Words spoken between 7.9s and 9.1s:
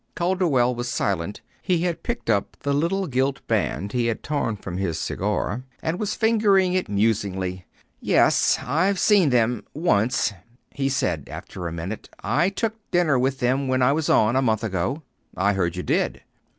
"Yes; I've